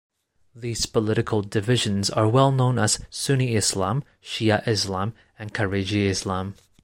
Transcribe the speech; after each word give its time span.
These 0.55 0.87
political 0.87 1.43
divisions 1.43 2.09
are 2.09 2.27
well 2.27 2.51
known 2.51 2.79
as 2.79 3.05
Sunni 3.11 3.55
Islam, 3.55 4.03
Shia 4.19 4.67
Islam 4.67 5.13
and 5.37 5.53
Khariji 5.53 6.07
Islam. 6.07 6.55